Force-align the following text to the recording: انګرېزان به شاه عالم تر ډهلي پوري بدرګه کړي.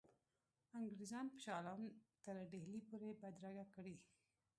انګرېزان 0.79 1.25
به 1.31 1.37
شاه 1.43 1.55
عالم 1.57 1.81
تر 2.23 2.35
ډهلي 2.51 2.81
پوري 2.89 3.11
بدرګه 3.21 3.65
کړي. 3.75 3.95